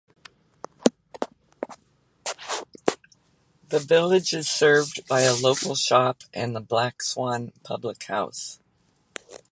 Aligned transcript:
The 3.69 3.77
village 3.77 4.33
is 4.33 4.49
served 4.49 5.07
by 5.07 5.21
a 5.21 5.35
local 5.35 5.75
shop 5.75 6.23
and 6.33 6.55
the 6.55 6.59
Black 6.59 7.03
Swan 7.03 7.51
public 7.63 8.01
house. 8.05 8.57